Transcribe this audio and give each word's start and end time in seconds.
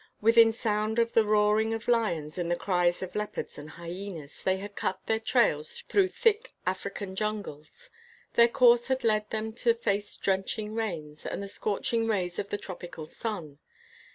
Within 0.19 0.51
sound 0.51 0.97
of 0.97 1.13
the 1.13 1.27
roaring 1.27 1.75
of 1.75 1.87
lions 1.87 2.39
and 2.39 2.49
the 2.49 2.55
cries 2.55 3.03
of 3.03 3.15
leopards 3.15 3.59
and 3.59 3.69
hyenas, 3.69 4.41
they 4.41 4.57
had 4.57 4.75
cut 4.75 5.05
their 5.05 5.19
trails 5.19 5.83
through 5.87 6.07
thick 6.07 6.55
African 6.65 7.15
jungles. 7.15 7.91
Their 8.33 8.47
course 8.49 8.87
had 8.87 9.03
led 9.03 9.29
them 9.29 9.53
to 9.61 9.75
face 9.75 10.17
drenching 10.17 10.73
rains 10.73 11.23
and 11.23 11.43
the 11.43 11.47
scorching 11.47 12.07
rays 12.07 12.39
of 12.39 12.49
the 12.49 12.57
tropical 12.57 13.05
sun. 13.05 13.59